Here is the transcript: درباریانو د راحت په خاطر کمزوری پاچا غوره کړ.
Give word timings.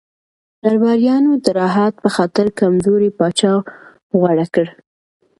درباریانو 0.63 1.31
د 1.43 1.45
راحت 1.59 1.93
په 2.03 2.09
خاطر 2.15 2.45
کمزوری 2.59 3.09
پاچا 3.17 3.53
غوره 4.17 4.45
کړ. 4.53 4.65